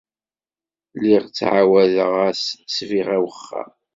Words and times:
Lliɣ 0.95 1.23
ttɛawadeɣ-as 1.25 2.43
ssbiɣa 2.69 3.15
i 3.17 3.19
wexxam. 3.25 3.71